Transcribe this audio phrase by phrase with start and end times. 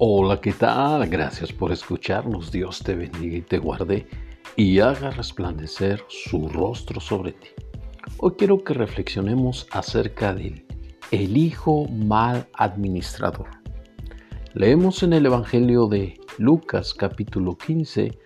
[0.00, 1.08] Hola, ¿qué tal?
[1.08, 2.52] Gracias por escucharnos.
[2.52, 4.06] Dios te bendiga y te guarde
[4.54, 7.48] y haga resplandecer su rostro sobre ti.
[8.18, 10.64] Hoy quiero que reflexionemos acerca del
[11.10, 13.48] el hijo mal administrador.
[14.54, 18.16] Leemos en el Evangelio de Lucas capítulo 15,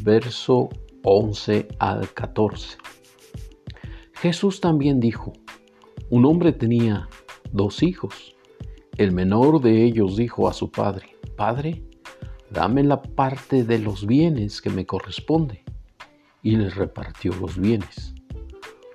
[0.00, 0.70] verso
[1.02, 2.78] 11 al 14.
[4.14, 5.34] Jesús también dijo,
[6.08, 7.06] un hombre tenía
[7.52, 8.34] dos hijos.
[8.96, 11.84] El menor de ellos dijo a su padre, Padre,
[12.50, 15.62] dame la parte de los bienes que me corresponde.
[16.42, 18.12] Y les repartió los bienes.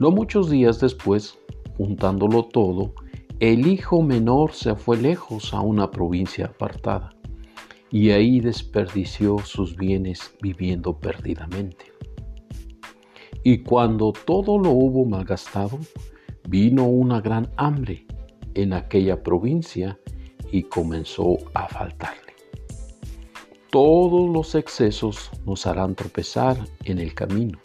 [0.01, 1.39] No muchos días después,
[1.77, 2.93] juntándolo todo,
[3.39, 7.15] el hijo menor se fue lejos a una provincia apartada
[7.89, 11.93] y ahí desperdició sus bienes viviendo perdidamente.
[13.43, 15.79] Y cuando todo lo hubo malgastado,
[16.49, 18.05] vino una gran hambre
[18.53, 19.97] en aquella provincia
[20.51, 22.22] y comenzó a faltarle.
[23.73, 27.57] Todos los excesos nos harán tropezar en el camino.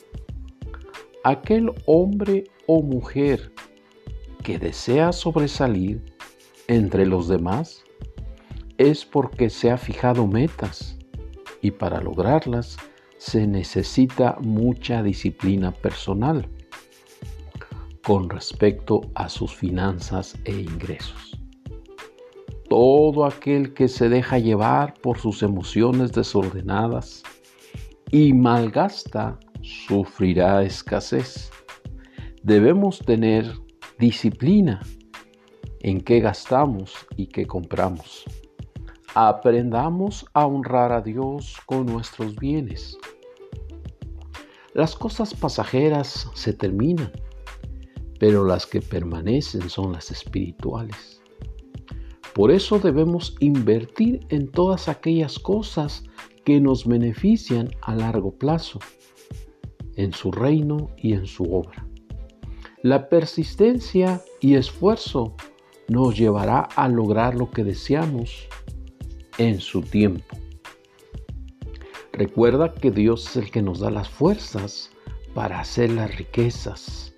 [1.22, 3.52] Aquel hombre o mujer
[4.42, 6.02] que desea sobresalir
[6.66, 7.84] entre los demás
[8.78, 10.96] es porque se ha fijado metas
[11.60, 12.78] y para lograrlas
[13.18, 16.48] se necesita mucha disciplina personal
[18.02, 21.37] con respecto a sus finanzas e ingresos.
[22.68, 27.22] Todo aquel que se deja llevar por sus emociones desordenadas
[28.10, 31.50] y malgasta sufrirá escasez.
[32.42, 33.50] Debemos tener
[33.98, 34.82] disciplina
[35.80, 38.24] en qué gastamos y qué compramos.
[39.14, 42.98] Aprendamos a honrar a Dios con nuestros bienes.
[44.74, 47.10] Las cosas pasajeras se terminan,
[48.20, 51.22] pero las que permanecen son las espirituales.
[52.38, 56.04] Por eso debemos invertir en todas aquellas cosas
[56.44, 58.78] que nos benefician a largo plazo,
[59.96, 61.84] en su reino y en su obra.
[62.84, 65.34] La persistencia y esfuerzo
[65.88, 68.46] nos llevará a lograr lo que deseamos
[69.38, 70.36] en su tiempo.
[72.12, 74.92] Recuerda que Dios es el que nos da las fuerzas
[75.34, 77.12] para hacer las riquezas.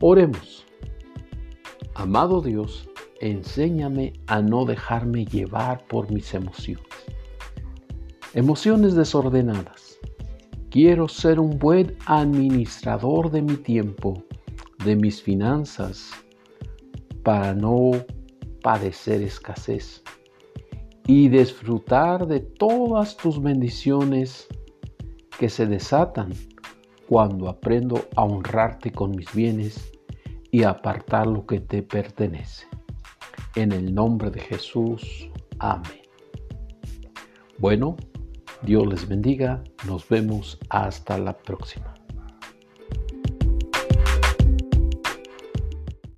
[0.00, 0.57] Oremos.
[1.98, 2.88] Amado Dios,
[3.20, 6.86] enséñame a no dejarme llevar por mis emociones.
[8.34, 9.98] Emociones desordenadas.
[10.70, 14.22] Quiero ser un buen administrador de mi tiempo,
[14.84, 16.12] de mis finanzas,
[17.24, 17.90] para no
[18.62, 20.04] padecer escasez
[21.04, 24.46] y disfrutar de todas tus bendiciones
[25.36, 26.32] que se desatan
[27.08, 29.97] cuando aprendo a honrarte con mis bienes
[30.50, 32.66] y apartar lo que te pertenece.
[33.54, 35.30] En el nombre de Jesús.
[35.58, 36.02] Amén.
[37.58, 37.96] Bueno,
[38.62, 39.62] Dios les bendiga.
[39.86, 41.97] Nos vemos hasta la próxima.